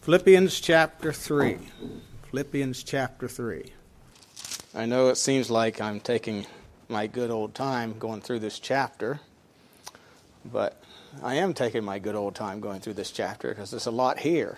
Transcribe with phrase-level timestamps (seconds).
[0.00, 1.58] Philippians chapter 3.
[2.30, 3.70] Philippians chapter 3.
[4.74, 6.46] I know it seems like I'm taking
[6.88, 9.20] my good old time going through this chapter,
[10.50, 10.82] but
[11.22, 14.20] I am taking my good old time going through this chapter because there's a lot
[14.20, 14.56] here.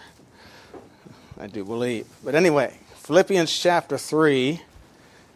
[1.36, 2.06] I do believe.
[2.22, 4.62] But anyway, Philippians chapter 3,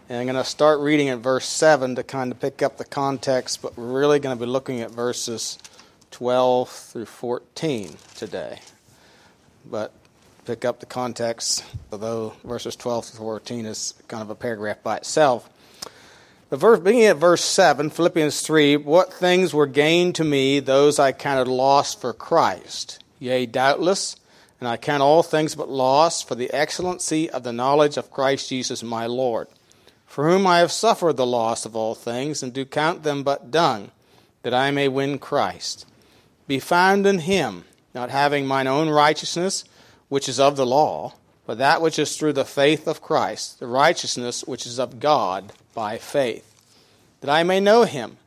[0.09, 2.85] and I'm going to start reading at verse 7 to kind of pick up the
[2.85, 5.59] context, but we're really going to be looking at verses
[6.13, 8.61] 12 through 14 today
[9.71, 9.93] but
[10.45, 14.97] pick up the context, although verses 12 to 14 is kind of a paragraph by
[14.97, 15.49] itself.
[16.49, 21.01] The verse, beginning at verse 7, Philippians 3, what things were gained to me, those
[21.01, 23.03] I counted loss for Christ.
[23.19, 24.17] Yea, doubtless,
[24.61, 28.49] and I count all things but loss for the excellency of the knowledge of Christ
[28.49, 29.49] Jesus my Lord,
[30.07, 33.51] for whom I have suffered the loss of all things, and do count them but
[33.51, 33.91] dung,
[34.43, 35.85] that I may win Christ.
[36.47, 37.65] Be found in him
[37.97, 39.65] not having mine own righteousness,
[40.11, 41.15] which is of the law,
[41.47, 45.55] but that which is through the faith of Christ, the righteousness which is of God
[45.73, 46.55] by faith,
[47.23, 48.19] that I may know him,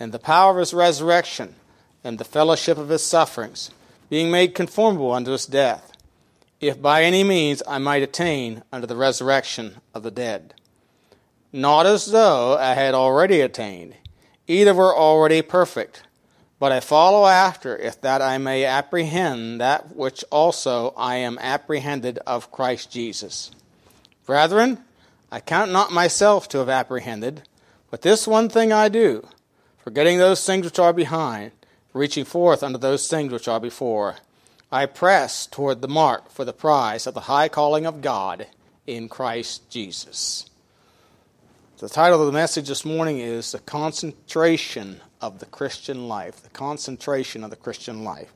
[0.00, 1.54] and the power of his resurrection,
[2.02, 3.70] and the fellowship of his sufferings,
[4.10, 5.92] being made conformable unto his death,
[6.60, 10.54] if by any means I might attain unto the resurrection of the dead.
[11.52, 13.94] Not as though I had already attained,
[14.48, 16.02] either were already perfect
[16.62, 22.18] but I follow after, if that I may apprehend that which also I am apprehended
[22.18, 23.50] of Christ Jesus.
[24.26, 24.78] Brethren,
[25.32, 27.42] I count not myself to have apprehended,
[27.90, 29.26] but this one thing I do,
[29.76, 31.50] forgetting those things which are behind,
[31.92, 34.18] reaching forth unto those things which are before.
[34.70, 38.46] I press toward the mark for the prize of the high calling of God
[38.86, 40.48] in Christ Jesus.
[41.78, 46.42] The title of the message this morning is The Concentration of the Christian Life.
[46.42, 48.32] The Concentration of the Christian Life.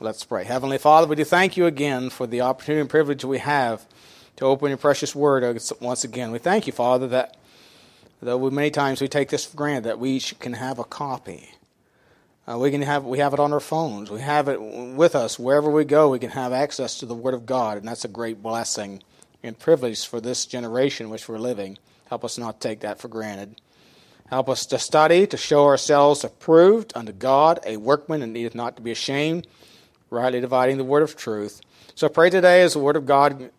[0.00, 0.44] Let's pray.
[0.44, 3.86] Heavenly Father, we do thank you again for the opportunity and privilege we have
[4.36, 6.32] to open your precious word once again.
[6.32, 7.36] We thank you, Father, that
[8.20, 11.50] though we, many times we take this for granted, that we can have a copy.
[12.48, 14.10] Uh, we can have we have it on our phones.
[14.10, 16.10] We have it with us wherever we go.
[16.10, 19.02] We can have access to the Word of God, and that's a great blessing
[19.42, 21.78] and privilege for this generation which we're living.
[22.08, 23.60] Help us not take that for granted.
[24.34, 28.74] Help us to study, to show ourselves approved unto God, a workman that needeth not
[28.74, 29.46] to be ashamed,
[30.10, 31.60] rightly dividing the word of truth.
[31.94, 33.52] So pray today as the word of God,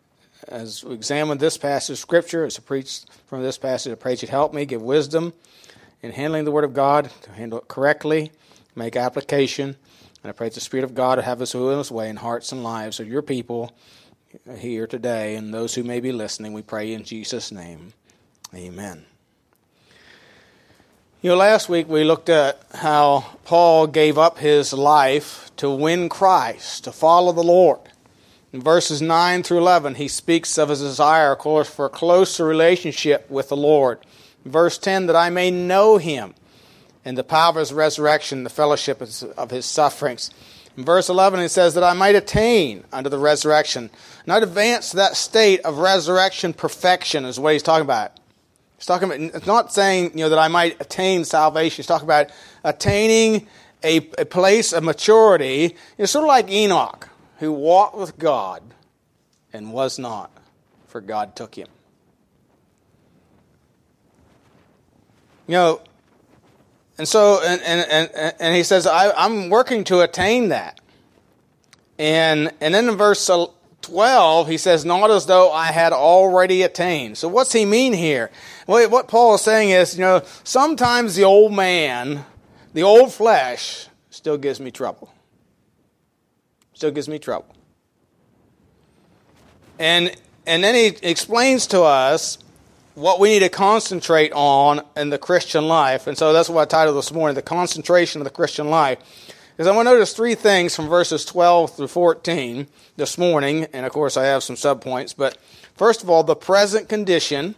[0.49, 4.17] as we examine this passage of Scripture, as I preach from this passage, I pray
[4.19, 5.31] you'd help me, give wisdom
[6.01, 8.33] in handling the word of God, to handle it correctly,
[8.75, 9.77] make application.
[10.23, 12.17] And I pray that the Spirit of God would have will in His way in
[12.17, 13.73] hearts and lives of your people
[14.57, 16.51] here today and those who may be listening.
[16.51, 17.93] We pray in Jesus' name.
[18.53, 19.05] Amen.
[21.21, 26.07] You know, last week we looked at how Paul gave up his life to win
[26.07, 27.79] Christ, to follow the Lord.
[28.53, 32.45] In verses 9 through 11, he speaks of his desire, of course, for a closer
[32.45, 33.99] relationship with the Lord.
[34.43, 36.35] Verse 10, that I may know him
[37.03, 40.29] and the power of his resurrection, the fellowship of his sufferings.
[40.77, 43.89] In verse 11, it says that I might attain unto the resurrection.
[44.27, 48.11] Not advance to that state of resurrection perfection, is what he's talking about.
[48.77, 51.77] He's talking about, it's not saying, you know, that I might attain salvation.
[51.77, 52.29] He's talking about
[52.63, 53.47] attaining
[53.83, 55.75] a, a place of maturity.
[55.97, 57.09] It's sort of like Enoch,
[57.39, 58.61] who walked with God
[59.53, 60.31] and was not,
[60.87, 61.67] for God took him.
[65.47, 65.81] You know,
[66.97, 70.79] and so, and, and, and, and he says, I, I'm working to attain that.
[71.99, 73.19] And, and then in verse
[73.85, 77.17] 12, he says, Not as though I had already attained.
[77.17, 78.31] So, what's he mean here?
[78.65, 82.25] Well, what Paul is saying is, you know, sometimes the old man,
[82.73, 85.13] the old flesh, still gives me trouble.
[86.73, 87.55] Still gives me trouble.
[89.77, 90.15] And,
[90.47, 92.39] and then he explains to us
[92.95, 96.07] what we need to concentrate on in the Christian life.
[96.07, 98.99] And so that's what I titled this morning, The Concentration of the Christian Life.
[99.55, 102.67] Because I want to notice three things from verses 12 through 14
[102.97, 105.15] this morning, and of course I have some subpoints.
[105.15, 105.37] But
[105.75, 107.55] first of all, the present condition.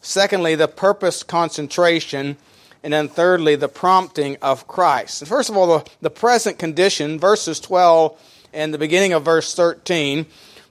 [0.00, 2.36] Secondly, the purpose concentration.
[2.84, 5.22] And then thirdly, the prompting of Christ.
[5.22, 8.16] And first of all, the, the present condition, verses 12
[8.52, 10.26] and the beginning of verse 13.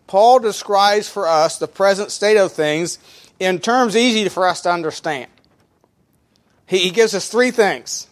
[0.08, 2.98] Paul describes for us the present state of things
[3.42, 5.30] in terms easy for us to understand.
[6.66, 8.08] He, he gives us three things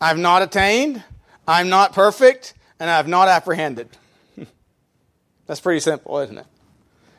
[0.00, 1.04] I've not attained,
[1.50, 3.88] I'm not perfect, and I've not apprehended.
[5.46, 6.46] That's pretty simple, isn't it?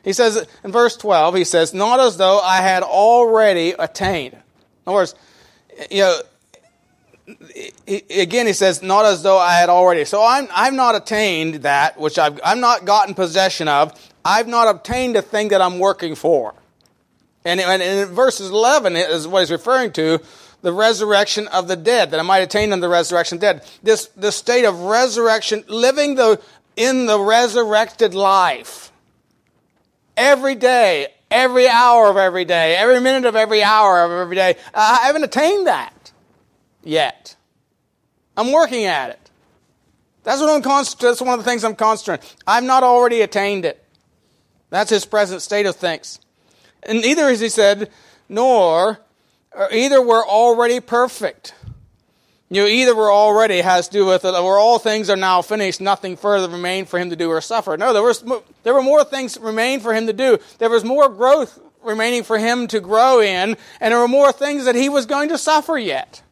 [0.04, 4.32] He says in verse 12, he says, Not as though I had already attained.
[4.32, 4.40] In
[4.86, 5.14] other words,
[5.90, 6.18] you know,
[7.86, 10.04] again, he says, not as though I had already.
[10.06, 13.92] So I'm, I've not attained that which I've, I've not gotten possession of.
[14.24, 16.54] I've not obtained a thing that I'm working for.
[17.44, 20.20] And, and in verses 11 is what he's referring to
[20.62, 23.64] the resurrection of the dead, that I might attain unto the resurrection of the dead.
[23.82, 26.40] This, this state of resurrection, living the,
[26.76, 28.92] in the resurrected life.
[30.16, 34.56] Every day, every hour of every day, every minute of every hour of every day.
[34.74, 36.12] I haven't attained that
[36.84, 37.36] yet.
[38.36, 39.30] I'm working at it.
[40.24, 42.26] That's what I'm const- That's one of the things I'm concentrating.
[42.46, 43.84] I've not already attained it.
[44.70, 46.20] That's his present state of things.
[46.84, 47.90] And neither, as he said,
[48.28, 49.00] nor
[49.70, 51.54] either we're already perfect.
[52.48, 55.40] You know, either we're already has to do with it, or all things are now
[55.40, 57.78] finished, nothing further remain for him to do or suffer.
[57.78, 58.22] No, there was
[58.62, 60.38] there were more things remain for him to do.
[60.58, 64.66] There was more growth remaining for him to grow in, and there were more things
[64.66, 66.22] that he was going to suffer yet.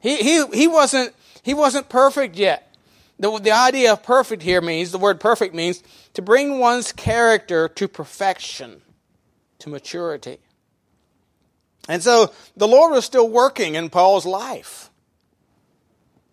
[0.00, 2.74] He he he wasn't he wasn't perfect yet.
[3.18, 5.82] The, the idea of perfect here means the word perfect means
[6.14, 8.80] to bring one's character to perfection,
[9.58, 10.38] to maturity.
[11.88, 14.90] And so the Lord was still working in Paul's life,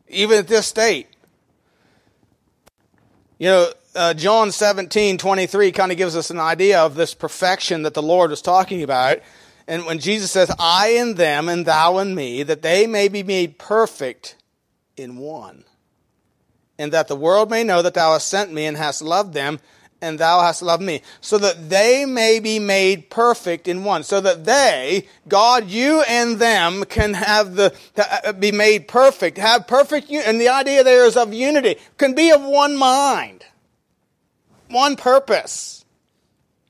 [0.10, 1.07] even at this state.
[3.40, 7.84] You know, uh, John 17, 23 kind of gives us an idea of this perfection
[7.84, 9.19] that the Lord was talking about.
[9.68, 13.24] And when Jesus says, I in them and thou in me, that they may be
[13.24, 14.36] made perfect
[14.98, 15.63] in one,
[16.78, 19.60] and that the world may know that thou hast sent me and hast loved them
[20.01, 24.21] and thou hast loved me, so that they may be made perfect in one, so
[24.21, 30.12] that they, God, you and them, can have the uh, be made perfect, have perfect,
[30.12, 33.45] and the idea there is of unity, can be of one mind,
[34.69, 35.86] one purpose.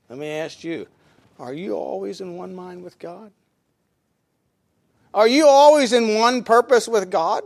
[0.09, 0.87] Let me ask you,
[1.39, 3.31] are you always in one mind with God?
[5.13, 7.43] Are you always in one purpose with God?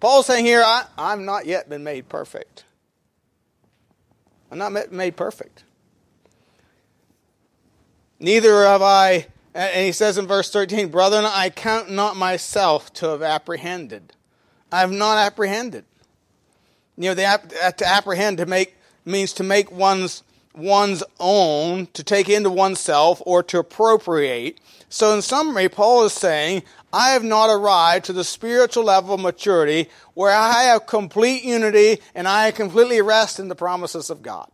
[0.00, 2.64] Paul's saying here, I, I've not yet been made perfect.
[4.50, 5.64] I'm not made perfect.
[8.18, 13.08] Neither have I, and he says in verse 13, Brethren, I count not myself to
[13.08, 14.12] have apprehended.
[14.70, 15.84] I have not apprehended.
[16.96, 20.22] You know, the, to apprehend to make means to make one's
[20.54, 24.58] one's own, to take into oneself, or to appropriate.
[24.88, 26.62] So, in summary, Paul is saying,
[26.92, 32.00] I have not arrived to the spiritual level of maturity where I have complete unity
[32.14, 34.50] and I completely rest in the promises of God.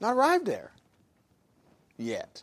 [0.00, 0.70] Not arrived there
[1.98, 2.42] yet.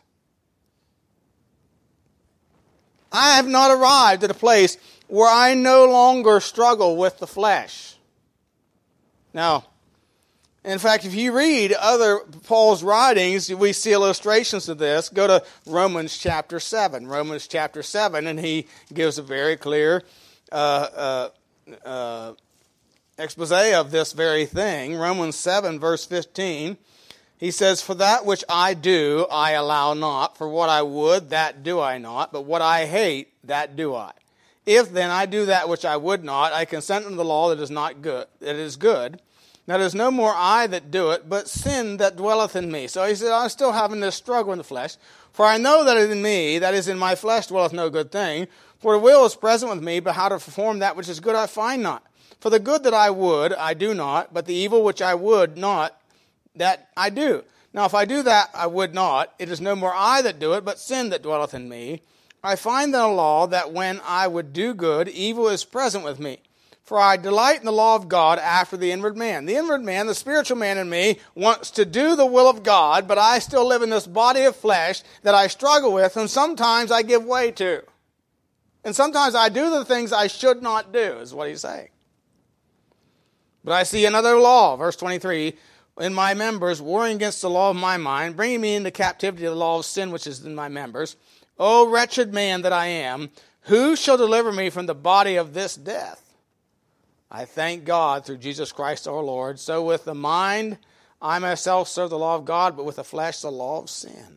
[3.10, 4.76] I have not arrived at a place
[5.06, 7.94] where I no longer struggle with the flesh.
[9.32, 9.64] Now,
[10.64, 15.10] in fact, if you read other Paul's writings, we see illustrations of this.
[15.10, 17.06] Go to Romans chapter 7.
[17.06, 20.02] Romans chapter 7, and he gives a very clear
[20.50, 21.28] uh, uh,
[21.84, 22.32] uh,
[23.18, 24.96] expose of this very thing.
[24.96, 26.78] Romans 7, verse 15.
[27.36, 30.38] He says, For that which I do, I allow not.
[30.38, 32.32] For what I would, that do I not.
[32.32, 34.12] But what I hate, that do I.
[34.64, 37.60] If then I do that which I would not, I consent unto the law that
[37.60, 39.20] is not good, that is good.
[39.66, 42.86] Now there's no more I that do it, but sin that dwelleth in me.
[42.86, 44.96] So he said, I'm still having this struggle in the flesh.
[45.32, 48.46] For I know that in me, that is in my flesh, dwelleth no good thing.
[48.78, 51.34] For the will is present with me, but how to perform that which is good
[51.34, 52.04] I find not.
[52.40, 55.56] For the good that I would, I do not, but the evil which I would
[55.56, 55.98] not,
[56.54, 57.42] that I do.
[57.72, 60.52] Now if I do that I would not, it is no more I that do
[60.52, 62.02] it, but sin that dwelleth in me.
[62.42, 66.20] I find then a law that when I would do good, evil is present with
[66.20, 66.40] me.
[66.84, 69.46] For I delight in the law of God after the inward man.
[69.46, 73.08] The inward man, the spiritual man in me, wants to do the will of God,
[73.08, 76.92] but I still live in this body of flesh that I struggle with, and sometimes
[76.92, 77.82] I give way to.
[78.84, 81.88] And sometimes I do the things I should not do, is what he's saying.
[83.64, 85.54] But I see another law, verse 23,
[86.00, 89.50] in my members, warring against the law of my mind, bringing me into captivity to
[89.50, 91.16] the law of sin which is in my members.
[91.58, 93.30] O wretched man that I am,
[93.62, 96.23] who shall deliver me from the body of this death?
[97.34, 99.58] I thank God through Jesus Christ our Lord.
[99.58, 100.78] So with the mind,
[101.20, 104.36] I myself serve the law of God, but with the flesh, the law of sin.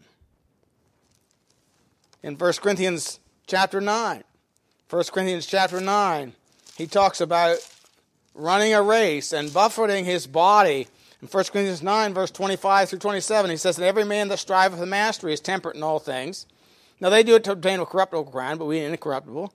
[2.24, 4.24] In 1 Corinthians chapter 9,
[4.90, 6.34] 1 Corinthians chapter 9,
[6.76, 7.60] he talks about
[8.34, 10.88] running a race and buffeting his body.
[11.22, 14.80] In 1 Corinthians 9, verse 25 through 27, he says that every man that striveth
[14.80, 16.48] for mastery is temperate in all things.
[17.00, 19.54] Now they do it to obtain a corruptible crown, but we incorruptible.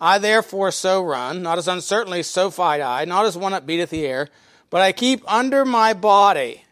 [0.00, 3.90] I therefore so run, not as uncertainly so fight I, not as one that beateth
[3.90, 4.28] the air,
[4.70, 6.64] but I keep under my body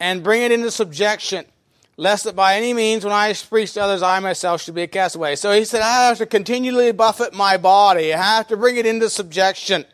[0.00, 1.44] and bring it into subjection,
[1.96, 4.88] lest that by any means, when I preach to others, I myself should be a
[4.88, 5.36] castaway.
[5.36, 8.12] So he said, I have to continually buffet my body.
[8.12, 9.84] I have to bring it into subjection.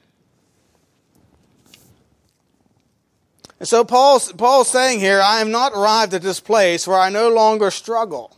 [3.58, 7.10] And so Paul's, Paul's saying here, I am not arrived at this place where I
[7.10, 8.34] no longer struggle.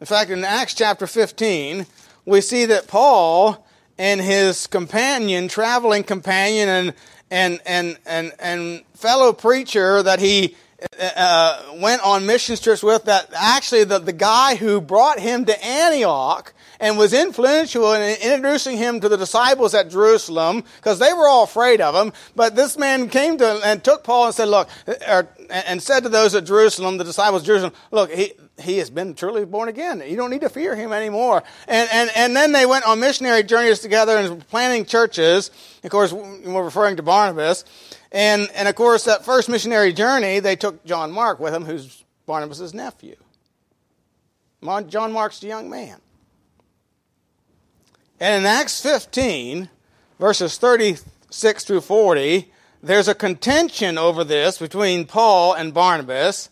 [0.00, 1.84] In fact, in Acts chapter 15,
[2.28, 3.66] we see that Paul
[3.96, 6.94] and his companion, traveling companion and,
[7.30, 10.54] and, and, and, and fellow preacher that he
[11.02, 15.64] uh, went on mission trips with that actually the, the guy who brought him to
[15.64, 21.26] Antioch and was influential in introducing him to the disciples at Jerusalem because they were
[21.26, 22.12] all afraid of him.
[22.36, 24.68] But this man came to and took Paul and said, "Look,"
[25.08, 28.90] or, and said to those at Jerusalem, the disciples at Jerusalem, "Look, he." He has
[28.90, 30.02] been truly born again.
[30.04, 31.42] You don't need to fear him anymore.
[31.68, 35.50] And, and, and then they went on missionary journeys together and planting churches.
[35.84, 37.64] Of course, we're referring to Barnabas.
[38.10, 42.04] And, and of course, that first missionary journey, they took John Mark with them, who's
[42.26, 43.16] Barnabas' nephew.
[44.62, 46.00] John Mark's a young man.
[48.20, 49.68] And in Acts 15,
[50.18, 52.50] verses 36 through 40,
[52.82, 56.50] there's a contention over this between Paul and Barnabas.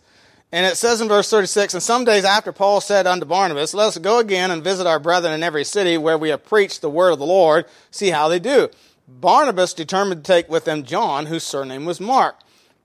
[0.52, 3.88] And it says in verse 36, And some days after Paul said unto Barnabas, Let
[3.88, 6.90] us go again and visit our brethren in every city where we have preached the
[6.90, 8.68] word of the Lord, see how they do.
[9.08, 12.36] Barnabas determined to take with them John, whose surname was Mark.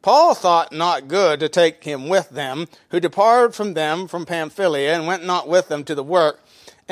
[0.01, 4.95] Paul thought not good to take him with them, who departed from them from Pamphylia
[4.95, 6.39] and went not with them to the work.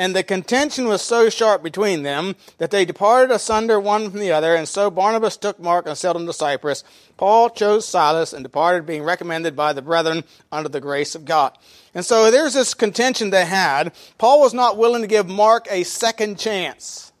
[0.00, 4.32] And the contention was so sharp between them that they departed asunder one from the
[4.32, 4.54] other.
[4.54, 6.84] And so Barnabas took Mark and sailed into Cyprus.
[7.18, 11.52] Paul chose Silas and departed, being recommended by the brethren under the grace of God.
[11.92, 13.92] And so there's this contention they had.
[14.16, 17.12] Paul was not willing to give Mark a second chance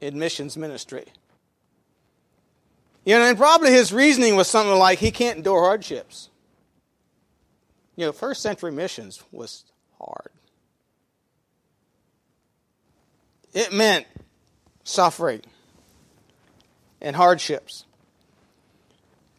[0.00, 1.06] in missions ministry.
[3.04, 6.30] You know, and probably his reasoning was something like he can't endure hardships.
[7.96, 9.64] You know, first century missions was
[9.98, 10.30] hard.
[13.54, 14.06] It meant
[14.82, 15.40] suffering
[17.00, 17.84] and hardships.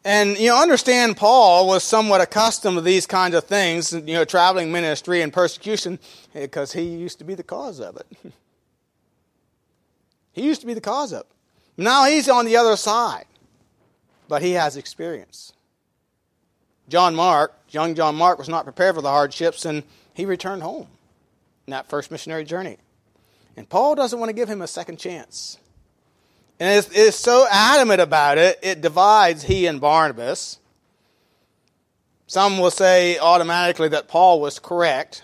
[0.06, 4.24] And you know, understand Paul was somewhat accustomed to these kinds of things, you know,
[4.24, 6.00] traveling ministry and persecution,
[6.34, 8.08] because he used to be the cause of it.
[10.34, 11.28] He used to be the cause of it.
[11.78, 13.24] Now he's on the other side,
[14.28, 15.54] but he has experience.
[16.90, 20.88] John Mark, young John Mark, was not prepared for the hardships, and he returned home
[21.66, 22.80] in that first missionary journey.
[23.58, 25.58] And Paul doesn't want to give him a second chance.
[26.60, 30.60] And it's, it's so adamant about it, it divides he and Barnabas.
[32.28, 35.24] Some will say automatically that Paul was correct.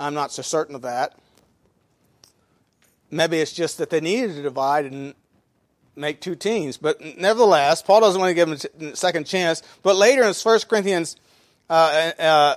[0.00, 1.16] I'm not so certain of that.
[3.10, 5.14] Maybe it's just that they needed to divide and
[5.94, 6.76] make two teams.
[6.76, 9.62] But nevertheless, Paul doesn't want to give him a second chance.
[9.82, 11.16] But later in 1 Corinthians,
[11.70, 12.56] uh, uh,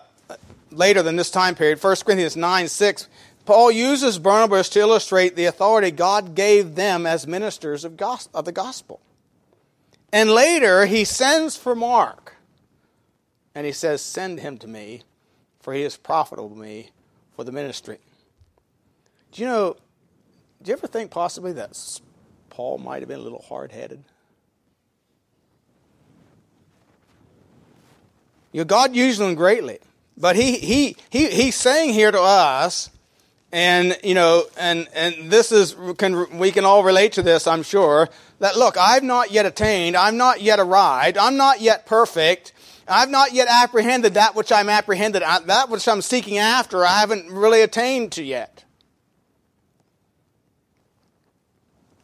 [0.71, 3.07] later than this time period, 1 Corinthians 9 6,
[3.47, 7.99] Paul uses Barnabas to illustrate the authority God gave them as ministers of,
[8.33, 8.99] of the gospel.
[10.11, 12.35] And later, he sends for Mark.
[13.55, 15.03] And he says, Send him to me,
[15.61, 16.91] for he is profitable to me
[17.37, 17.99] for the ministry.
[19.31, 19.77] Do you know,
[20.61, 22.01] do you ever think possibly that
[22.49, 24.03] Paul might have been a little hard headed?
[28.51, 29.79] You know, God used them greatly.
[30.17, 32.89] But he, he, he, he's saying here to us,
[33.51, 37.63] and you know, and and this is can we can all relate to this, I'm
[37.63, 38.09] sure.
[38.39, 42.53] That look, I've not yet attained, I'm not yet arrived, I'm not yet perfect,
[42.87, 47.31] I've not yet apprehended that which I'm apprehended, that which I'm seeking after, I haven't
[47.31, 48.63] really attained to yet.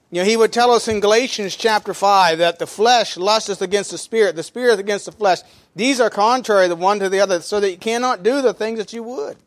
[0.10, 3.90] You know, he would tell us in Galatians chapter 5 that the flesh lusteth against
[3.90, 5.40] the spirit, the spirit against the flesh.
[5.76, 8.78] These are contrary the one to the other, so that you cannot do the things
[8.78, 9.38] that you would.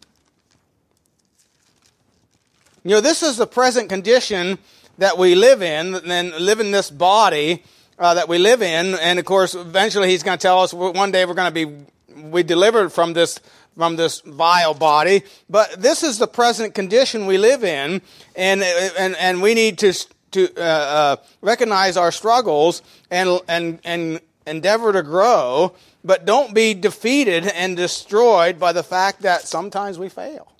[2.86, 4.58] You know, this is the present condition
[4.98, 7.64] that we live in, and then live in this body
[7.98, 8.94] uh, that we live in.
[8.94, 11.84] And of course, eventually he's going to tell us one day we're going to be
[12.30, 13.40] we delivered from this
[13.76, 15.24] from this vile body.
[15.50, 18.02] But this is the present condition we live in,
[18.36, 19.92] and and and we need to
[20.30, 25.74] to uh, uh, recognize our struggles and, and, and endeavor to grow,
[26.04, 30.52] but don't be defeated and destroyed by the fact that sometimes we fail.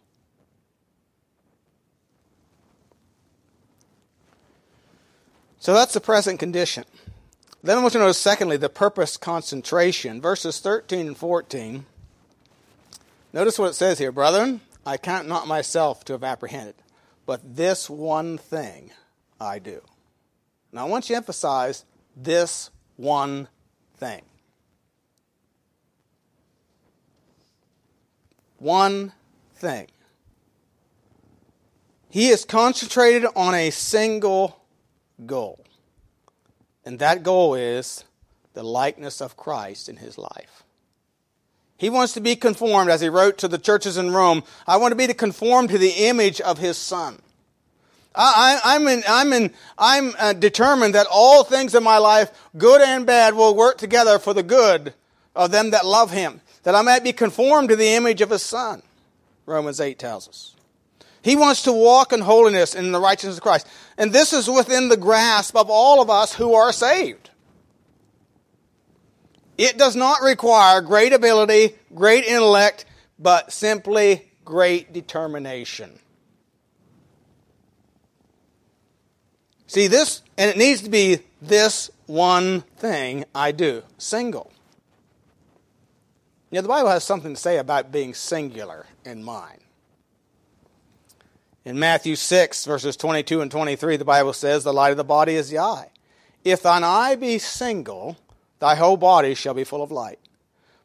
[5.67, 6.85] So that's the present condition.
[7.61, 10.21] Then I want to notice, secondly, the purpose concentration.
[10.21, 11.85] Verses 13 and 14.
[13.33, 16.77] Notice what it says here Brethren, I count not myself to have apprehended,
[17.27, 18.93] but this one thing
[19.41, 19.81] I do.
[20.71, 21.85] Now, I want you to emphasize
[22.17, 23.49] this one
[23.97, 24.23] thing.
[28.59, 29.15] one
[29.57, 29.89] thing.
[32.09, 34.56] He is concentrated on a single
[35.25, 35.65] goal.
[36.85, 38.05] And that goal is
[38.55, 40.65] the likeness of Christ in his life.
[41.79, 44.93] He wants to be conformed, as he wrote to the churches in Rome, I want
[44.93, 47.21] to be to conform to the image of his son.
[48.19, 52.81] I, am in, I'm, in, I'm uh, determined that all things in my life, good
[52.81, 54.95] and bad, will work together for the good
[55.35, 58.43] of them that love him, that I might be conformed to the image of his
[58.43, 58.83] son.
[59.45, 60.56] Romans 8 tells us.
[61.27, 63.67] He wants to walk in holiness and in the righteousness of Christ.
[63.99, 67.31] And this is within the grasp of all of us who are saved.
[69.59, 72.85] It does not require great ability, great intellect,
[73.19, 75.99] but simply great determination.
[79.67, 84.53] See, this, and it needs to be this one thing I do single.
[86.53, 89.59] You know, the Bible has something to say about being singular in mind.
[91.67, 95.35] In Matthew 6, verses 22 and 23, the Bible says, The light of the body
[95.35, 95.91] is the eye.
[96.45, 98.17] If thine eye be single,
[98.61, 100.21] thy whole body shall be full of light.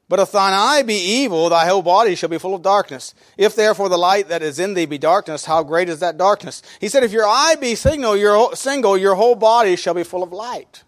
[0.09, 3.13] But if thine eye be evil, thy whole body shall be full of darkness.
[3.37, 6.63] If therefore the light that is in thee be darkness, how great is that darkness?
[6.79, 10.23] He said, if your eye be single, your, single, your whole body shall be full
[10.23, 10.83] of light.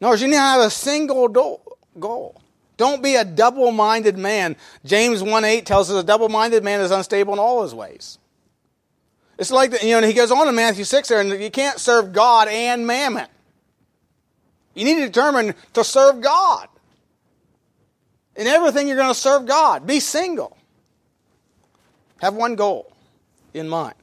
[0.00, 2.40] In other words, you need to have a single goal.
[2.76, 4.56] Don't be a double minded man.
[4.84, 8.18] James 1 8 tells us a double minded man is unstable in all his ways.
[9.38, 11.50] It's like, the, you know, and he goes on in Matthew 6 there, and you
[11.50, 13.26] can't serve God and mammon.
[14.74, 16.68] You need to determine to serve God.
[18.36, 19.86] In everything, you're going to serve God.
[19.86, 20.56] Be single.
[22.20, 22.92] Have one goal
[23.52, 23.94] in mind.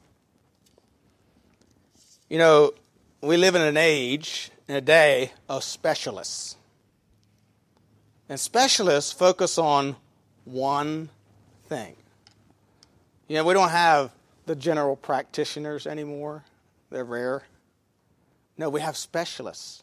[2.30, 2.72] You know,
[3.20, 6.56] we live in an age, in a day of specialists.
[8.32, 9.94] And specialists focus on
[10.46, 11.10] one
[11.68, 11.96] thing.
[13.28, 14.10] You know, we don't have
[14.46, 16.42] the general practitioners anymore,
[16.90, 17.42] they're rare.
[18.56, 19.82] No, we have specialists.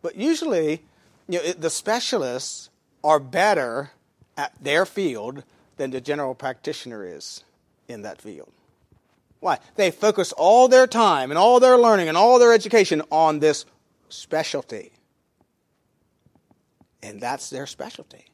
[0.00, 0.84] But usually,
[1.28, 2.70] you know, the specialists
[3.02, 3.90] are better
[4.36, 5.42] at their field
[5.76, 7.42] than the general practitioner is
[7.88, 8.52] in that field.
[9.40, 9.58] Why?
[9.74, 13.64] They focus all their time and all their learning and all their education on this
[14.08, 14.92] specialty.
[17.02, 18.26] And that's their specialty.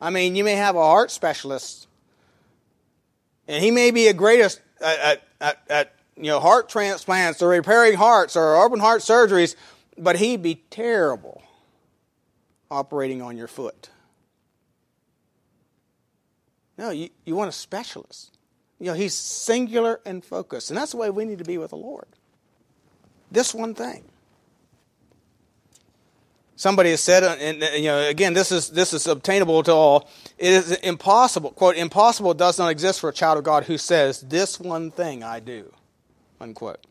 [0.00, 1.88] I mean, you may have a heart specialist,
[3.48, 7.94] and he may be a greatest at, at, at, you know heart transplants or repairing
[7.94, 9.56] hearts or open heart surgeries,
[9.96, 11.42] but he'd be terrible
[12.70, 13.90] operating on your foot.
[16.76, 18.38] No, you, you want a specialist.
[18.78, 20.70] You know, he's singular and focused.
[20.70, 22.06] And that's the way we need to be with the Lord.
[23.30, 24.04] This one thing.
[26.58, 30.08] Somebody has said, and you know, again, this is this is obtainable to all.
[30.38, 31.52] It is impossible.
[31.52, 35.22] "Quote: Impossible does not exist for a child of God who says, "This one thing
[35.22, 35.72] I do."
[36.40, 36.84] Unquote.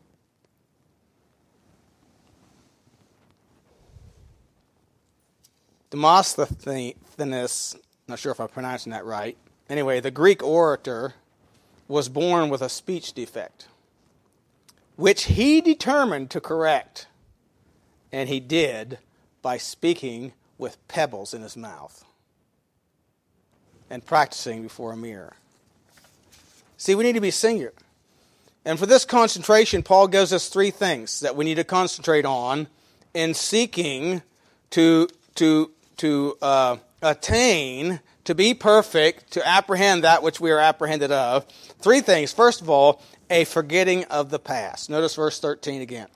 [5.90, 7.76] Demosthenes,
[8.08, 9.36] not sure if I'm pronouncing that right.
[9.68, 11.12] Anyway, the Greek orator
[11.88, 13.66] was born with a speech defect,
[14.96, 17.06] which he determined to correct,
[18.10, 18.98] and he did
[19.42, 22.04] by speaking with pebbles in his mouth
[23.90, 25.34] and practicing before a mirror.
[26.76, 27.72] See, we need to be singular.
[28.64, 32.68] And for this concentration, Paul gives us three things that we need to concentrate on
[33.14, 34.22] in seeking
[34.70, 41.12] to, to to uh, attain, to be perfect, to apprehend that which we are apprehended
[41.12, 41.44] of.
[41.80, 42.32] Three things.
[42.32, 44.88] First of all, a forgetting of the past.
[44.88, 46.08] Notice verse 13 again.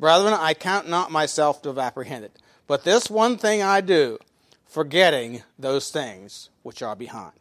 [0.00, 2.32] Brethren, I count not myself to have apprehended,
[2.66, 4.18] but this one thing I do,
[4.66, 7.32] forgetting those things which are behind.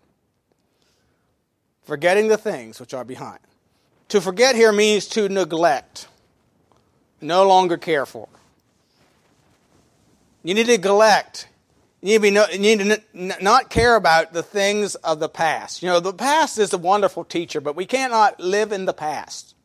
[1.84, 3.40] Forgetting the things which are behind.
[4.10, 6.08] To forget here means to neglect,
[7.22, 8.28] no longer care for.
[10.44, 11.48] You need to neglect.
[12.02, 15.20] You need, to be no, you need to n- not care about the things of
[15.20, 15.82] the past.
[15.82, 19.56] You know, the past is a wonderful teacher, but we cannot live in the past.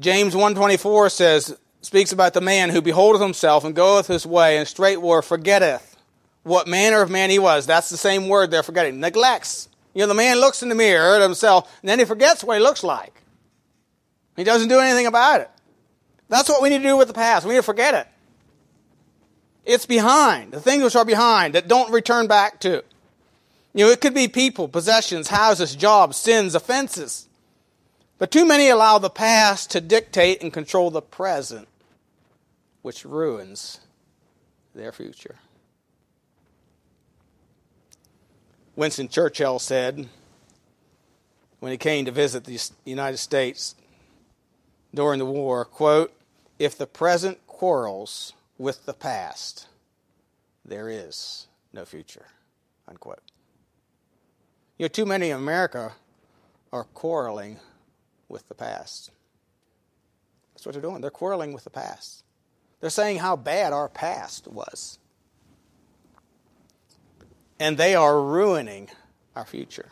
[0.00, 4.66] James 124 says, speaks about the man who beholdeth himself and goeth his way, and
[4.66, 5.96] straightway forgetteth
[6.42, 7.66] what manner of man he was.
[7.66, 8.98] That's the same word they're forgetting.
[9.00, 9.68] Neglects.
[9.94, 12.56] You know, the man looks in the mirror at himself, and then he forgets what
[12.56, 13.22] he looks like.
[14.36, 15.50] He doesn't do anything about it.
[16.28, 17.44] That's what we need to do with the past.
[17.44, 18.08] We need to forget it.
[19.64, 22.82] It's behind, the things which are behind that don't return back to.
[23.74, 27.28] You know, it could be people, possessions, houses, jobs, sins, offenses.
[28.18, 31.68] But too many allow the past to dictate and control the present,
[32.82, 33.80] which ruins
[34.74, 35.36] their future.
[38.74, 40.08] Winston Churchill said
[41.60, 43.74] when he came to visit the United States
[44.94, 46.12] during the war, quote,
[46.58, 49.66] if the present quarrels with the past,
[50.64, 52.26] there is no future,
[52.88, 53.20] unquote.
[54.78, 55.92] You know, too many in America
[56.72, 57.58] are quarreling
[58.28, 59.10] with the past.
[60.54, 61.00] That's what they're doing.
[61.00, 62.21] They're quarreling with the past.
[62.82, 64.98] They're saying how bad our past was.
[67.60, 68.88] And they are ruining
[69.36, 69.90] our future.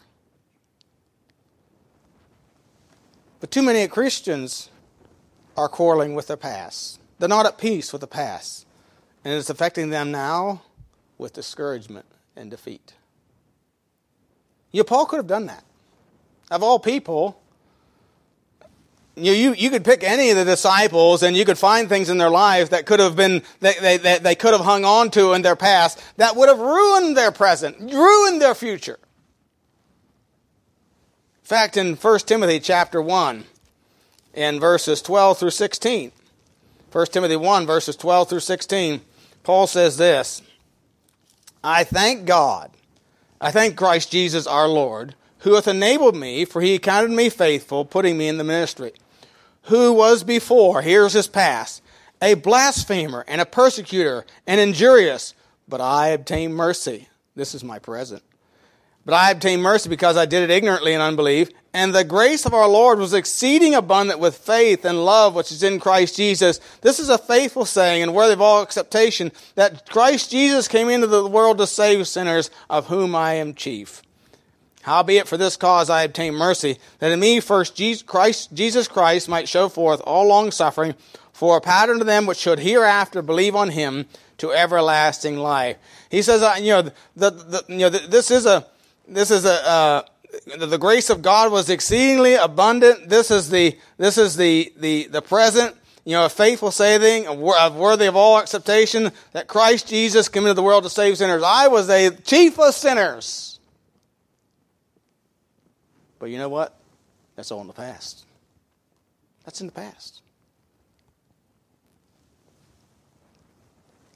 [3.38, 4.70] But too many Christians
[5.56, 6.98] are quarreling with their past.
[7.20, 8.66] They're not at peace with the past.
[9.24, 10.62] And it's affecting them now
[11.16, 12.94] with discouragement and defeat.
[14.72, 15.62] Know, Paul could have done that.
[16.50, 17.40] Of all people,
[19.24, 22.18] you, you, you could pick any of the disciples and you could find things in
[22.18, 25.32] their lives that could have been, they, they, they, they could have hung on to
[25.32, 28.98] in their past that would have ruined their present, ruined their future.
[31.42, 33.44] In fact, in 1 Timothy chapter 1,
[34.34, 36.12] in verses 12 through 16,
[36.92, 39.00] 1 Timothy 1, verses 12 through 16,
[39.42, 40.42] Paul says this
[41.62, 42.70] I thank God,
[43.40, 47.84] I thank Christ Jesus our Lord, who hath enabled me, for he counted me faithful,
[47.84, 48.92] putting me in the ministry,
[49.70, 51.80] who was before, here's his past,
[52.20, 55.32] a blasphemer and a persecutor and injurious,
[55.68, 57.08] but I obtained mercy.
[57.36, 58.22] This is my present.
[59.06, 61.50] But I obtained mercy because I did it ignorantly in unbelief.
[61.72, 65.62] And the grace of our Lord was exceeding abundant with faith and love which is
[65.62, 66.58] in Christ Jesus.
[66.80, 71.06] This is a faithful saying and worthy of all acceptation that Christ Jesus came into
[71.06, 74.02] the world to save sinners, of whom I am chief.
[74.82, 79.28] Howbeit for this cause I obtained mercy, that in me first Jesus Christ, Jesus Christ
[79.28, 80.94] might show forth all long suffering
[81.32, 84.06] for a pattern to them which should hereafter believe on him
[84.38, 85.76] to everlasting life.
[86.10, 86.82] He says, uh, you know,
[87.14, 88.66] the, the, you know, this is a,
[89.06, 90.02] this is a, uh,
[90.58, 93.08] the grace of God was exceedingly abundant.
[93.08, 97.34] This is the this is the the the present, you know, a faithful saving, a
[97.34, 101.42] worthy of all acceptation that Christ Jesus came into the world to save sinners.
[101.44, 103.49] I was a chief of sinners.
[106.20, 106.78] But you know what?
[107.34, 108.24] That's all in the past.
[109.44, 110.20] That's in the past.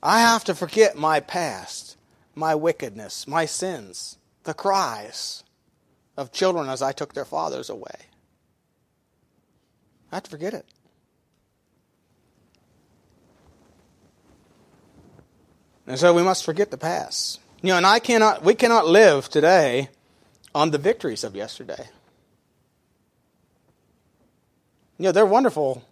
[0.03, 1.97] I have to forget my past,
[2.35, 5.43] my wickedness, my sins, the cries
[6.17, 7.97] of children as I took their fathers away.
[10.13, 10.67] I have to forget it.
[15.87, 17.41] And so we must forget the past.
[17.63, 19.89] You know, and I cannot we cannot live today
[20.55, 21.89] on the victories of yesterday.
[24.99, 25.83] You know, they're wonderful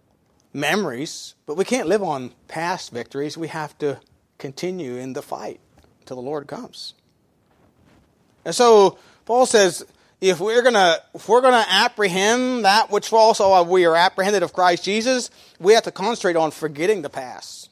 [0.53, 3.37] memories, but we can't live on past victories.
[3.37, 3.99] We have to
[4.37, 5.59] continue in the fight
[5.99, 6.93] until the Lord comes.
[8.45, 9.85] And so Paul says,
[10.21, 14.85] if we're gonna if we're gonna apprehend that which also we are apprehended of Christ
[14.85, 17.69] Jesus, we have to concentrate on forgetting the past.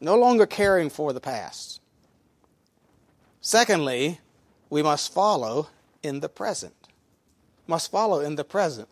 [0.00, 1.80] No longer caring for the past.
[3.40, 4.20] Secondly,
[4.68, 5.68] we must follow
[6.02, 6.79] in the present.
[7.70, 8.88] Must follow in the present.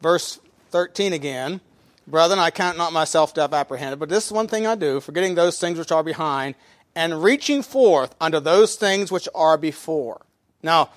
[0.00, 1.60] Verse 13 again.
[2.06, 5.34] Brethren, I count not myself to have apprehended, but this one thing I do, forgetting
[5.34, 6.54] those things which are behind,
[6.94, 10.22] and reaching forth unto those things which are before.
[10.62, 10.88] Now,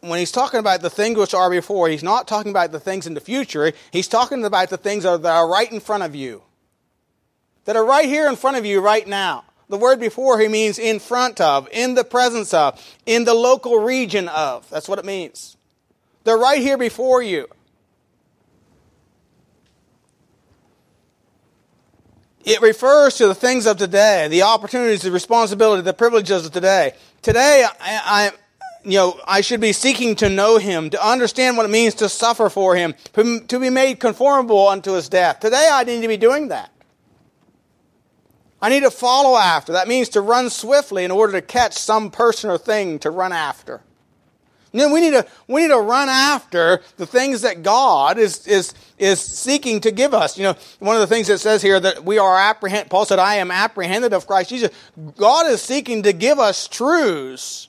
[0.00, 3.06] when he's talking about the things which are before, he's not talking about the things
[3.06, 3.72] in the future.
[3.90, 6.42] He's talking about the things that are right in front of you,
[7.64, 9.44] that are right here in front of you right now.
[9.70, 13.78] The word before he means in front of, in the presence of, in the local
[13.78, 14.68] region of.
[14.68, 15.54] That's what it means.
[16.28, 17.48] They're right here before you.
[22.44, 26.92] It refers to the things of today, the opportunities, the responsibility, the privileges of today.
[27.22, 28.30] Today, I, I,
[28.84, 32.10] you know, I should be seeking to know Him, to understand what it means to
[32.10, 35.40] suffer for Him, to be made conformable unto His death.
[35.40, 36.70] Today, I need to be doing that.
[38.60, 39.72] I need to follow after.
[39.72, 43.32] That means to run swiftly in order to catch some person or thing to run
[43.32, 43.80] after.
[44.72, 48.46] You know, we need to we need to run after the things that God is
[48.46, 50.36] is is seeking to give us.
[50.36, 52.90] You know, one of the things that says here that we are apprehend.
[52.90, 54.70] Paul said, "I am apprehended of Christ Jesus."
[55.16, 57.68] God is seeking to give us truths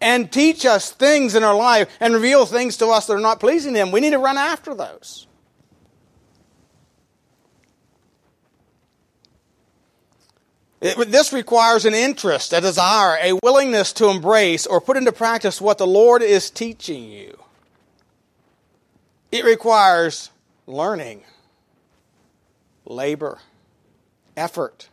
[0.00, 3.38] and teach us things in our life and reveal things to us that are not
[3.38, 3.92] pleasing Him.
[3.92, 5.26] We need to run after those.
[10.80, 15.60] It, this requires an interest, a desire, a willingness to embrace or put into practice
[15.60, 17.38] what the Lord is teaching you.
[19.30, 20.30] It requires
[20.66, 21.22] learning,
[22.86, 23.38] labor,
[24.36, 24.88] effort,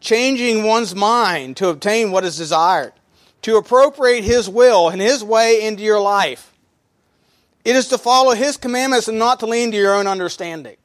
[0.00, 2.92] changing one's mind to obtain what is desired,
[3.42, 6.54] to appropriate His will and His way into your life.
[7.64, 10.76] It is to follow His commandments and not to lean to your own understanding.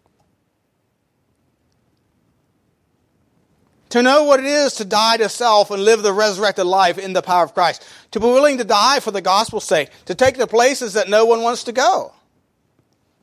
[3.94, 7.14] To know what it is to die to self and live the resurrected life in
[7.14, 7.86] the power of Christ.
[8.10, 9.92] To be willing to die for the gospel's sake.
[10.06, 12.12] To take the places that no one wants to go.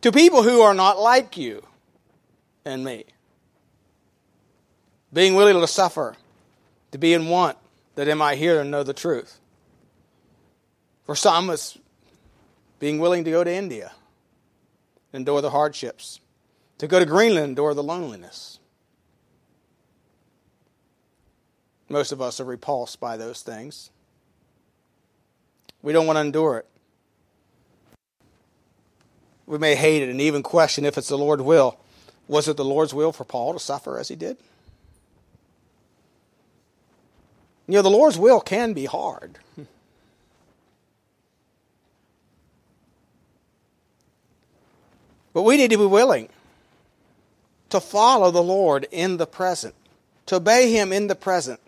[0.02, 1.66] To people who are not like you
[2.64, 3.04] and me.
[5.12, 6.14] Being willing to suffer.
[6.92, 7.58] To be in want
[7.96, 9.40] that they might hear and know the truth.
[11.02, 11.76] For some, it's
[12.78, 13.90] being willing to go to India,
[15.12, 16.20] endure the hardships.
[16.78, 18.59] To go to Greenland, endure the loneliness
[21.90, 23.90] Most of us are repulsed by those things.
[25.82, 26.66] We don't want to endure it.
[29.44, 31.78] We may hate it and even question if it's the Lord's will.
[32.28, 34.36] Was it the Lord's will for Paul to suffer as he did?
[37.66, 39.38] You know, the Lord's will can be hard.
[45.32, 46.28] But we need to be willing
[47.70, 49.74] to follow the Lord in the present,
[50.26, 51.60] to obey Him in the present,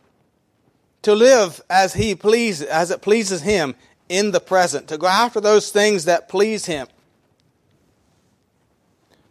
[1.02, 3.74] to live as he pleases, as it pleases him
[4.08, 6.86] in the present, to go after those things that please him.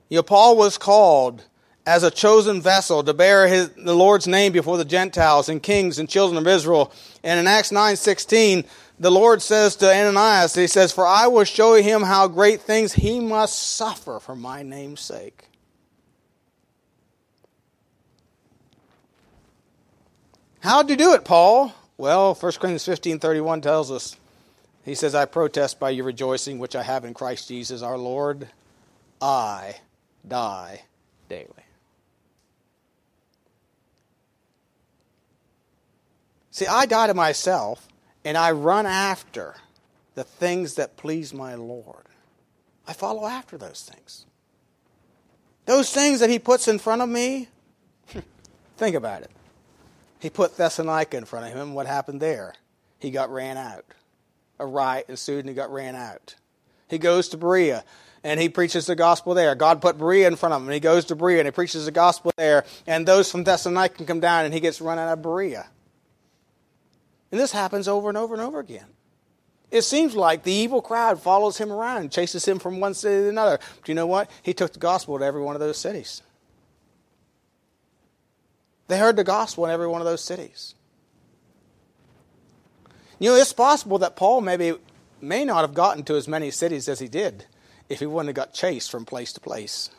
[0.09, 1.43] You know, Paul was called
[1.85, 5.97] as a chosen vessel to bear his, the Lord's name before the Gentiles and kings
[5.97, 6.91] and children of Israel.
[7.23, 8.65] And in Acts 9:16,
[8.99, 12.93] the Lord says to Ananias, he says, "For I will show him how great things
[12.93, 15.50] he must suffer for my name's sake."
[20.61, 21.73] How'd you do it, Paul?
[21.97, 24.15] Well, 1 Corinthians 15 31 tells us,
[24.85, 28.47] he says, I protest by your rejoicing which I have in Christ Jesus our Lord.
[29.19, 29.77] I
[30.27, 30.83] die
[31.29, 31.47] daily.
[36.51, 37.87] See, I die to myself
[38.23, 39.55] and I run after
[40.13, 42.05] the things that please my Lord.
[42.87, 44.25] I follow after those things.
[45.65, 47.47] Those things that He puts in front of me,
[48.77, 49.31] think about it.
[50.21, 51.73] He put Thessalonica in front of him.
[51.73, 52.53] What happened there?
[52.99, 53.83] He got ran out.
[54.59, 56.35] A riot ensued and he got ran out.
[56.87, 57.83] He goes to Berea
[58.23, 59.55] and he preaches the gospel there.
[59.55, 61.85] God put Berea in front of him and he goes to Berea and he preaches
[61.85, 62.65] the gospel there.
[62.85, 65.67] And those from Thessalonica can come down and he gets run out of Berea.
[67.31, 68.85] And this happens over and over and over again.
[69.71, 73.29] It seems like the evil crowd follows him around chases him from one city to
[73.29, 73.57] another.
[73.79, 74.29] But you know what?
[74.43, 76.21] He took the gospel to every one of those cities.
[78.91, 80.75] They heard the gospel in every one of those cities.
[83.19, 84.73] You know, it's possible that Paul maybe
[85.21, 87.45] may not have gotten to as many cities as he did
[87.87, 89.91] if he wouldn't have got chased from place to place.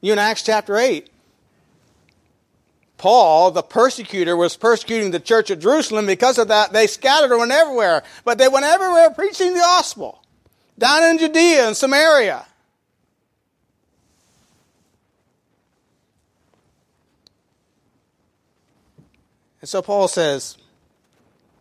[0.00, 1.10] You in Acts chapter 8,
[2.96, 6.06] Paul, the persecutor, was persecuting the church at Jerusalem.
[6.06, 8.02] Because of that, they scattered and went everywhere.
[8.24, 10.24] But they went everywhere preaching the gospel.
[10.78, 12.46] Down in Judea and Samaria.
[19.64, 20.58] And so Paul says,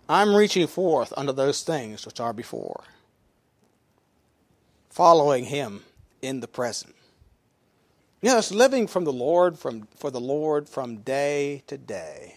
[0.09, 2.83] I'm reaching forth unto those things which are before,
[4.89, 5.83] following him
[6.21, 6.95] in the present.
[8.21, 12.35] You know, it's living from the Lord from for the Lord from day to day.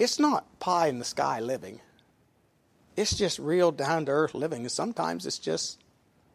[0.00, 1.78] It's not pie in the sky living.
[2.96, 4.62] It's just real down to earth living.
[4.62, 5.80] And sometimes it's just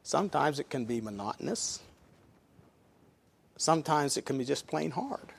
[0.01, 1.81] sometimes it can be monotonous.
[3.57, 5.33] Sometimes it can be just plain hard.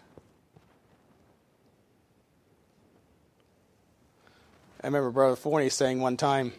[4.82, 6.52] I remember Brother Forney saying one time,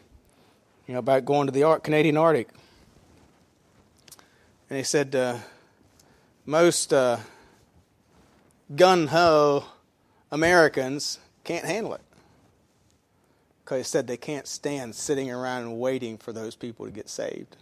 [0.87, 2.49] you know, about going to the Canadian Arctic.
[4.69, 5.37] And he said, uh,
[6.45, 7.17] most uh,
[8.75, 9.65] gun ho
[10.31, 12.01] Americans can't handle it.
[13.63, 17.09] Because he said they can't stand sitting around and waiting for those people to get
[17.09, 17.57] saved.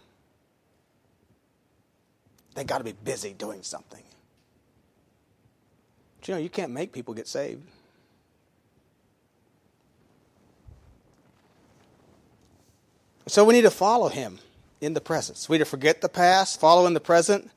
[2.54, 4.02] They got to be busy doing something.
[6.18, 7.62] But you know, you can't make people get saved.
[13.30, 14.40] So we need to follow him
[14.80, 15.46] in the present.
[15.48, 17.48] We need to forget the past, follow in the present,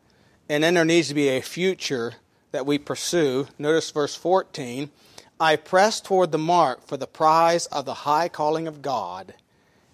[0.47, 2.13] and then there needs to be a future
[2.51, 3.47] that we pursue.
[3.57, 4.91] Notice verse 14
[5.39, 9.33] I press toward the mark for the prize of the high calling of God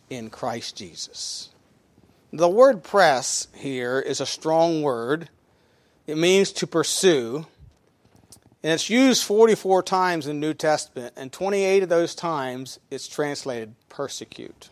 [0.10, 1.48] in Christ Jesus.
[2.34, 5.30] The word press here is a strong word.
[6.06, 7.48] It means to pursue.
[8.63, 13.08] And it's used 44 times in the New Testament, and 28 of those times it's
[13.08, 14.68] translated persecute.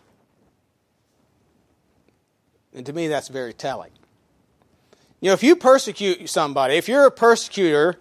[2.78, 3.92] And to me, that's very telling.
[5.20, 7.96] You know, if you persecute somebody, if you're a persecutor,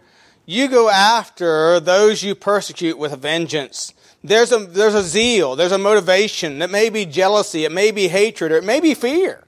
[0.44, 3.94] you go after those you persecute with a vengeance.
[4.22, 6.60] There's a, there's a zeal, there's a motivation.
[6.60, 9.44] It may be jealousy, it may be hatred, or it may be fear.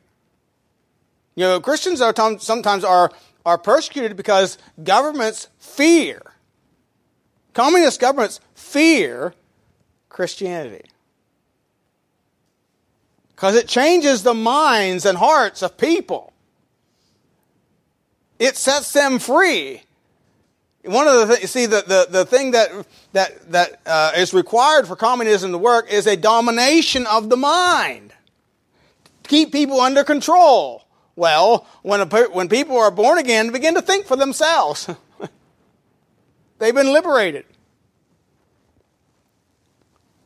[1.35, 3.13] You know, Christians are sometimes are,
[3.45, 6.23] are persecuted because governments fear.
[7.53, 9.35] Communist governments fear
[10.09, 10.89] Christianity.
[13.39, 16.33] Because it changes the minds and hearts of people.
[18.41, 19.83] It sets them free.
[20.83, 22.69] One of the th- see the, the, the thing that
[23.13, 28.13] that that uh, is required for communism to work is a domination of the mind.
[29.29, 30.89] Keep people under control.
[31.15, 34.91] Well, when a, when people are born again, begin to think for themselves.
[36.59, 37.45] They've been liberated.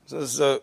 [0.07, 0.63] So,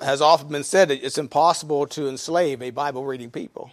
[0.00, 3.70] has often been said that it's impossible to enslave a Bible reading people.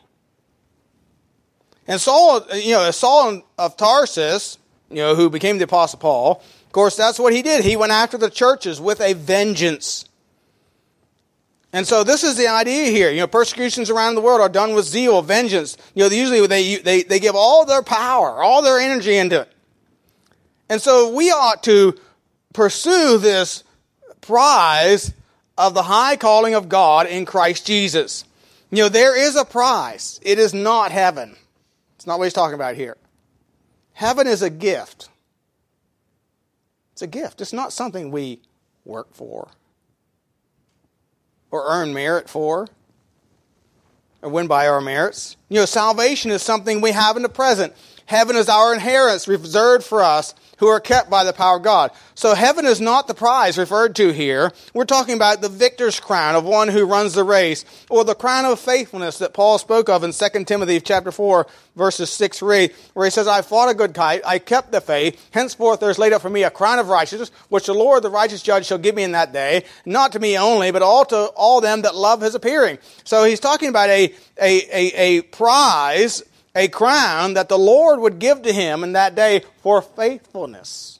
[1.87, 4.57] And Saul, you know, Saul of Tarsus,
[4.89, 7.63] you know, who became the Apostle Paul, of course, that's what he did.
[7.63, 10.05] He went after the churches with a vengeance.
[11.73, 13.11] And so this is the idea here.
[13.11, 15.77] You know, persecutions around the world are done with zeal, vengeance.
[15.95, 19.51] You know, usually they, they, they give all their power, all their energy into it.
[20.69, 21.97] And so we ought to
[22.53, 23.63] pursue this
[24.21, 25.13] prize
[25.61, 28.25] of the high calling of God in Christ Jesus.
[28.71, 30.19] You know, there is a prize.
[30.23, 31.35] It is not heaven.
[31.95, 32.97] It's not what he's talking about here.
[33.93, 35.09] Heaven is a gift.
[36.93, 37.41] It's a gift.
[37.41, 38.39] It's not something we
[38.85, 39.49] work for
[41.51, 42.67] or earn merit for
[44.23, 45.37] or win by our merits.
[45.47, 47.73] You know, salvation is something we have in the present.
[48.07, 51.89] Heaven is our inheritance reserved for us who are kept by the power of God.
[52.13, 54.51] So heaven is not the prize referred to here.
[54.75, 58.45] We're talking about the victor's crown of one who runs the race, or the crown
[58.45, 63.07] of faithfulness that Paul spoke of in 2 Timothy chapter 4, verses 6 3, where
[63.07, 66.13] he says, I fought a good fight, I kept the faith, henceforth there is laid
[66.13, 68.93] up for me a crown of righteousness, which the Lord, the righteous judge, shall give
[68.93, 72.21] me in that day, not to me only, but all to all them that love
[72.21, 72.77] his appearing.
[73.03, 76.21] So he's talking about a, a, a, a prize
[76.55, 80.99] a crown that the Lord would give to him in that day for faithfulness.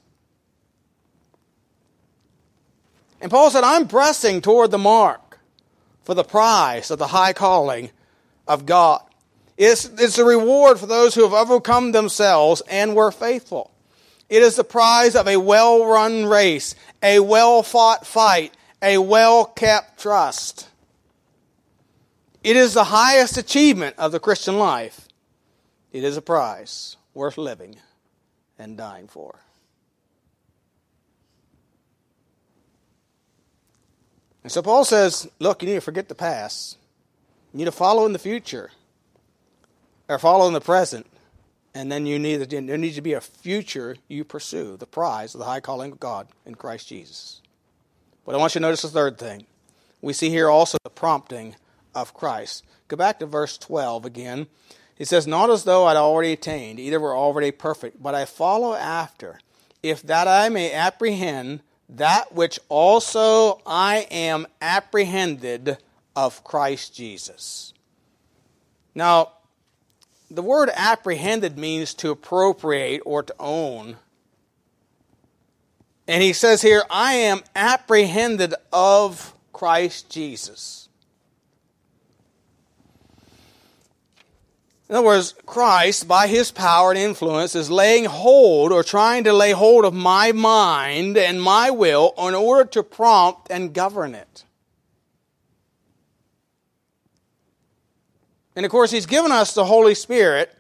[3.19, 5.39] And Paul said, I'm pressing toward the mark
[6.03, 7.91] for the prize of the high calling
[8.47, 9.01] of God.
[9.57, 13.71] It's, it's a reward for those who have overcome themselves and were faithful.
[14.27, 19.45] It is the prize of a well run race, a well fought fight, a well
[19.45, 20.67] kept trust.
[22.43, 25.07] It is the highest achievement of the Christian life.
[25.91, 27.75] It is a prize worth living
[28.58, 29.39] and dying for.
[34.43, 36.77] And so Paul says, look, you need to forget the past.
[37.54, 38.71] You need to follow in the future
[40.08, 41.06] or follow in the present.
[41.73, 45.39] And then you need, there needs to be a future you pursue, the prize of
[45.39, 47.41] the high calling of God in Christ Jesus.
[48.25, 49.45] But I want you to notice the third thing.
[50.01, 51.56] We see here also the prompting
[51.95, 52.65] of Christ.
[52.88, 54.47] Go back to verse 12 again.
[55.01, 58.75] He says, Not as though I'd already attained, either were already perfect, but I follow
[58.75, 59.39] after,
[59.81, 65.79] if that I may apprehend that which also I am apprehended
[66.15, 67.73] of Christ Jesus.
[68.93, 69.31] Now,
[70.29, 73.97] the word apprehended means to appropriate or to own.
[76.07, 80.89] And he says here, I am apprehended of Christ Jesus.
[84.91, 89.32] In other words, Christ, by his power and influence, is laying hold or trying to
[89.32, 94.43] lay hold of my mind and my will in order to prompt and govern it.
[98.54, 100.54] And of course, he's given us the Holy Spirit,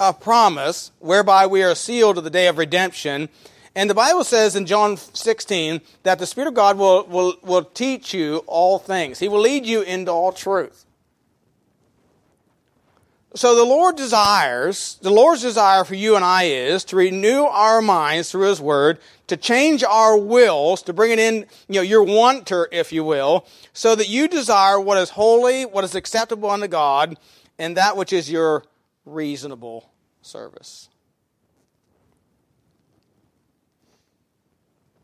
[0.00, 3.28] a promise whereby we are sealed to the day of redemption.
[3.76, 7.62] And the Bible says in John 16 that the Spirit of God will, will, will
[7.62, 9.20] teach you all things.
[9.20, 10.85] He will lead you into all truth.
[13.36, 17.82] So the Lord desires, the Lord's desire for you and I is to renew our
[17.82, 22.02] minds through His Word, to change our wills, to bring it in, you know, your
[22.02, 26.66] wanter, if you will, so that you desire what is holy, what is acceptable unto
[26.66, 27.18] God,
[27.58, 28.64] and that which is your
[29.04, 29.90] reasonable
[30.22, 30.88] service.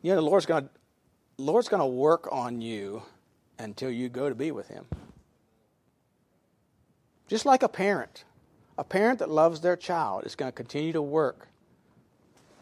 [0.00, 0.70] You know, the Lord's going to,
[1.36, 3.02] Lord's going to work on you
[3.58, 4.86] until you go to be with Him.
[7.28, 8.24] Just like a parent.
[8.78, 11.48] A parent that loves their child is going to continue to work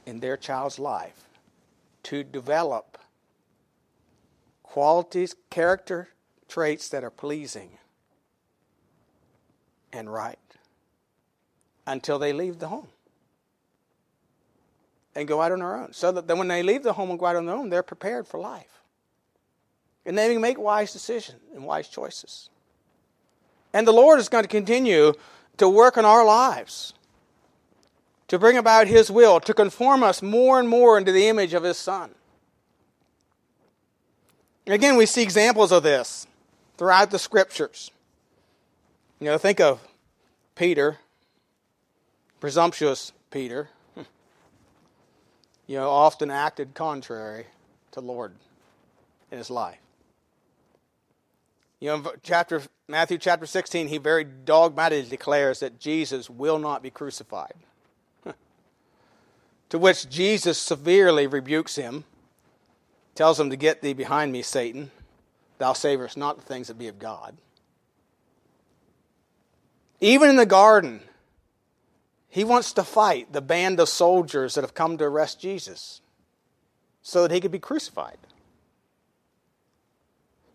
[0.07, 1.29] in their child's life
[2.05, 2.99] to develop
[4.63, 6.09] qualities, character
[6.49, 7.79] traits that are pleasing
[9.93, 10.39] and right.
[11.87, 12.89] until they leave the home
[15.15, 15.93] and go out on their own.
[15.93, 18.27] So that when they leave the home and go out on their own, they're prepared
[18.27, 18.83] for life.
[20.07, 22.49] And they can make wise decisions and wise choices.
[23.73, 25.13] And the Lord is going to continue
[25.61, 26.95] to work in our lives
[28.31, 31.65] to bring about His will, to conform us more and more into the image of
[31.65, 32.11] His Son.
[34.69, 36.29] Again, we see examples of this
[36.79, 37.91] throughout the Scriptures.
[39.19, 39.81] You know, think of
[40.55, 40.99] Peter,
[42.39, 43.69] presumptuous Peter,
[45.67, 47.47] you know, often acted contrary
[47.91, 48.33] to Lord
[49.33, 49.81] in his life.
[51.81, 56.91] You know, chapter Matthew chapter 16, he very dogmatically declares that Jesus will not be
[56.91, 57.55] crucified.
[59.69, 62.03] to which Jesus severely rebukes him,
[63.15, 64.91] tells him to get thee behind me, Satan.
[65.59, 67.37] Thou savorest not the things that be of God.
[70.01, 71.01] Even in the garden,
[72.29, 76.01] he wants to fight the band of soldiers that have come to arrest Jesus
[77.03, 78.19] so that he could be crucified.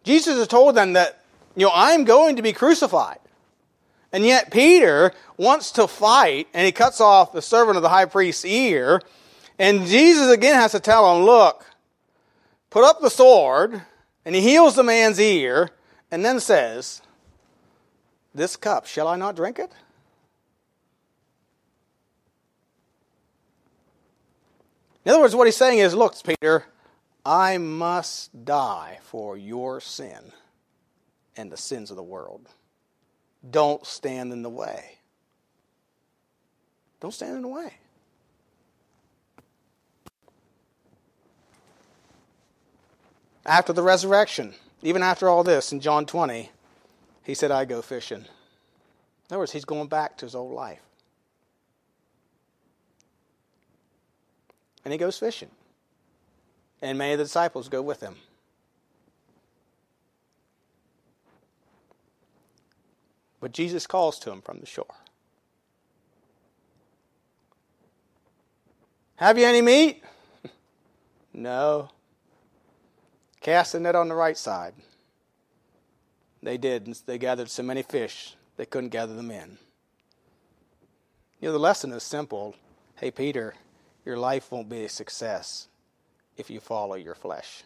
[0.03, 1.24] Jesus has told them that,
[1.55, 3.19] you know, I'm going to be crucified.
[4.11, 8.05] And yet Peter wants to fight, and he cuts off the servant of the high
[8.05, 9.01] priest's ear.
[9.59, 11.65] And Jesus again has to tell him, look,
[12.69, 13.81] put up the sword,
[14.23, 15.71] and he heals the man's ear,
[16.11, 17.01] and then says,
[18.33, 19.71] This cup, shall I not drink it?
[25.03, 26.65] In other words, what he's saying is, look, Peter,
[27.25, 30.31] I must die for your sin
[31.35, 32.49] and the sins of the world.
[33.49, 34.97] Don't stand in the way.
[36.99, 37.73] Don't stand in the way.
[43.45, 46.49] After the resurrection, even after all this, in John 20,
[47.23, 48.19] he said, I go fishing.
[48.19, 48.25] In
[49.29, 50.81] other words, he's going back to his old life.
[54.83, 55.49] And he goes fishing
[56.81, 58.15] and many of the disciples go with him.
[63.39, 64.95] But Jesus calls to him from the shore.
[69.17, 70.03] Have you any meat?
[71.33, 71.89] no.
[73.41, 74.73] Cast the net on the right side.
[76.41, 76.87] They did.
[76.87, 79.57] And they gathered so many fish they couldn't gather them in.
[81.39, 82.55] You know, the lesson is simple.
[82.95, 83.53] Hey, Peter,
[84.05, 85.67] your life won't be a success
[86.37, 87.63] if you follow your flesh.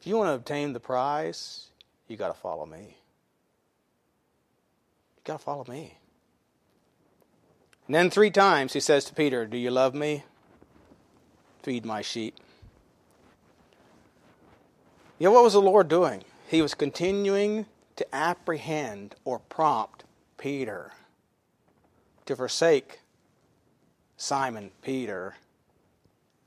[0.00, 1.68] If you want to obtain the prize,
[2.08, 2.96] you got to follow me.
[5.16, 5.98] You got to follow me.
[7.86, 10.24] And then three times he says to Peter, Do you love me?
[11.62, 12.36] Feed my sheep.
[15.18, 16.24] You know what was the Lord doing?
[16.48, 20.04] He was continuing to apprehend or prompt
[20.36, 20.92] Peter
[22.26, 23.00] to forsake
[24.16, 25.36] Simon Peter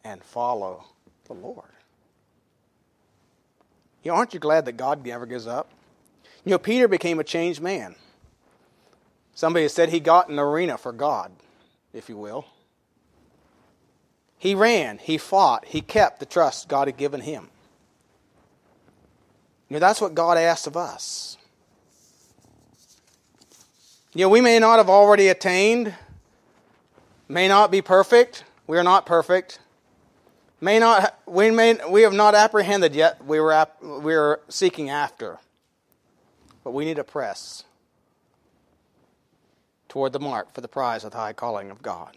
[0.04, 0.86] and follow
[1.26, 1.79] the Lord.
[4.04, 5.70] You know, aren't you glad that God never gives up?
[6.46, 7.96] You know, Peter became a changed man.
[9.34, 11.32] Somebody said he got an arena for God,
[11.94, 12.46] if you will.
[14.38, 17.50] He ran, he fought, he kept the trust God had given him.
[19.68, 21.38] You know, that's what God asks of us.
[24.14, 25.94] You know, we may not have already attained,
[27.28, 28.44] may not be perfect.
[28.66, 29.60] We are not perfect
[30.62, 35.40] may not we may we have not apprehended yet we were we are seeking after.
[36.64, 37.64] But we need to press
[39.88, 42.16] toward the mark for the prize of the high calling of god.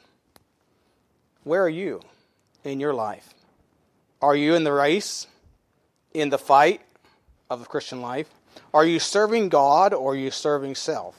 [1.44, 2.02] Where are you
[2.64, 3.34] in your life?
[4.20, 5.26] Are you in the race
[6.12, 6.80] in the fight
[7.48, 8.28] of the christian life?
[8.74, 11.16] Are you serving god or are you serving self?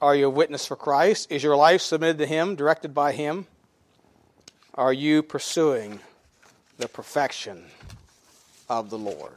[0.00, 1.32] Are you a witness for christ?
[1.32, 3.46] Is your life submitted to him directed by him
[4.76, 6.00] are you pursuing
[6.78, 7.64] the perfection
[8.68, 9.36] of the Lord?